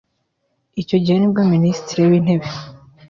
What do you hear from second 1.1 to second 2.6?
ni bwo Minisitiri w’Intebe